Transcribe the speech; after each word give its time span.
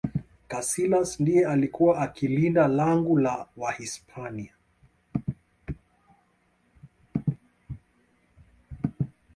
kasilas 0.47 1.19
ndiye 1.19 1.47
alikuwa 1.47 1.99
akilinda 2.01 2.67
langu 2.67 3.17
la 3.19 3.47
wahispania 3.57 4.53